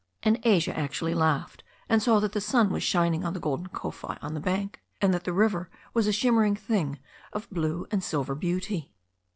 [0.23, 4.17] And Asia actually laughed, and saw that the sun was shining on a golden kowhai
[4.19, 6.97] on the bank, and that the river was a shimmering thing
[7.33, 8.95] of blue and silver beauty.